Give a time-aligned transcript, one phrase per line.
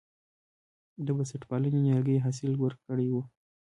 [1.05, 3.15] د بنسټپالنې نیالګي حاصل ورکړی و.